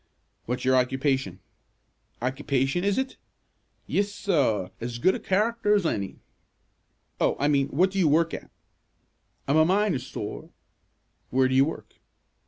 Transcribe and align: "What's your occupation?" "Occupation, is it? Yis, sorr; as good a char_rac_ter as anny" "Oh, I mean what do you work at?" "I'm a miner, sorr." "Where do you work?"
"What's 0.47 0.65
your 0.65 0.75
occupation?" 0.77 1.41
"Occupation, 2.23 2.83
is 2.83 2.97
it? 2.97 3.17
Yis, 3.85 4.11
sorr; 4.11 4.71
as 4.81 4.97
good 4.97 5.13
a 5.13 5.19
char_rac_ter 5.19 5.75
as 5.75 5.85
anny" 5.85 6.17
"Oh, 7.19 7.35
I 7.39 7.47
mean 7.47 7.67
what 7.67 7.91
do 7.91 7.99
you 7.99 8.07
work 8.07 8.33
at?" 8.33 8.49
"I'm 9.47 9.57
a 9.57 9.63
miner, 9.65 9.99
sorr." 9.99 10.49
"Where 11.29 11.47
do 11.47 11.53
you 11.53 11.65
work?" 11.65 11.99